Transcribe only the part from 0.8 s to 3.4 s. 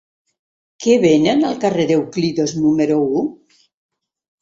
Què venen al carrer d'Euclides número u?